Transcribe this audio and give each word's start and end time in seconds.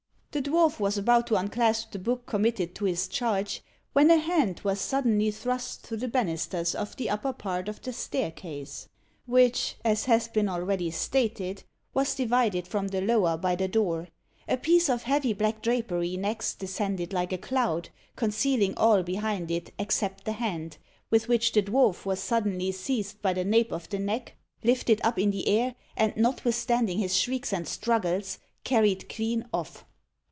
The 0.33 0.41
dwarf 0.41 0.79
was 0.79 0.97
about 0.97 1.27
to 1.27 1.35
unclasp 1.35 1.91
the 1.91 1.99
book 1.99 2.25
committed 2.25 2.73
to 2.75 2.85
his 2.85 3.09
charge, 3.09 3.61
when 3.91 4.09
a 4.09 4.15
hand 4.15 4.61
was 4.63 4.79
suddenly 4.79 5.29
thrust 5.29 5.81
through 5.81 5.97
the 5.97 6.07
banisters 6.07 6.73
of 6.73 6.95
the 6.95 7.09
upper 7.09 7.33
part 7.33 7.67
of 7.67 7.81
the 7.81 7.91
staircase, 7.91 8.87
which, 9.25 9.75
as 9.83 10.05
has 10.05 10.29
been 10.29 10.47
already 10.47 10.89
stated, 10.89 11.65
was 11.93 12.15
divided 12.15 12.65
from 12.65 12.87
the 12.87 13.01
lower 13.01 13.35
by 13.35 13.57
the 13.57 13.67
door. 13.67 14.07
A 14.47 14.55
piece 14.55 14.89
of 14.89 15.03
heavy 15.03 15.33
black 15.33 15.61
drapery 15.61 16.15
next 16.15 16.59
descended 16.59 17.11
like 17.11 17.33
a 17.33 17.37
cloud, 17.37 17.89
concealing 18.15 18.73
all 18.77 19.03
behind 19.03 19.51
it 19.51 19.73
except 19.77 20.23
the 20.23 20.31
hand, 20.31 20.77
with 21.09 21.27
which 21.27 21.51
the 21.51 21.61
dwarf 21.63 22.05
was 22.05 22.21
suddenly 22.21 22.71
seized 22.71 23.21
by 23.21 23.33
the 23.33 23.43
nape 23.43 23.73
of 23.73 23.89
the 23.89 23.99
neck, 23.99 24.37
lifted 24.63 25.01
up 25.03 25.19
in 25.19 25.29
the 25.31 25.49
air, 25.49 25.75
and, 25.97 26.15
notwithstanding 26.15 26.99
his 26.99 27.17
shrieks 27.17 27.51
and 27.51 27.67
struggles, 27.67 28.39
carried 28.63 29.09
clean 29.09 29.45
off. 29.53 29.83